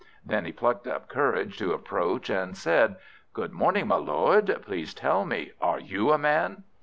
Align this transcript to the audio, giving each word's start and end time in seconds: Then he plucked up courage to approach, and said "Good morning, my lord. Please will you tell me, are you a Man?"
Then 0.25 0.45
he 0.45 0.51
plucked 0.51 0.87
up 0.87 1.07
courage 1.09 1.59
to 1.59 1.73
approach, 1.73 2.31
and 2.31 2.57
said 2.57 2.95
"Good 3.33 3.51
morning, 3.51 3.85
my 3.85 3.97
lord. 3.97 4.47
Please 4.63 4.67
will 4.67 4.75
you 4.77 4.85
tell 4.95 5.25
me, 5.25 5.51
are 5.61 5.79
you 5.79 6.11
a 6.11 6.17
Man?" 6.17 6.63